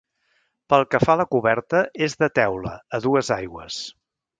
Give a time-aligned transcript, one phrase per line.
[0.73, 3.85] Pel que fa a la coberta és de teula a dues aigües.